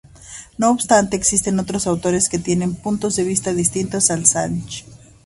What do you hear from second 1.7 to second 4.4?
autores que tienen puntos de vista distintos al de